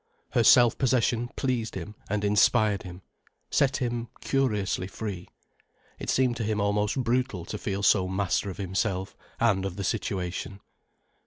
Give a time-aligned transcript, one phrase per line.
[0.31, 3.03] Her self possession pleased him and inspired him,
[3.51, 5.29] set him curiously free.
[5.99, 9.83] It seemed to him almost brutal to feel so master of himself and of the
[9.83, 10.59] situation.